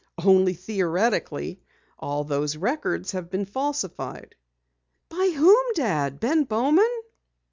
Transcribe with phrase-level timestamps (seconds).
[0.25, 1.61] "Only theoretically.
[1.99, 4.33] All those records have been falsified."
[5.09, 6.19] "By whom, Dad?
[6.19, 6.89] Ben Bowman?"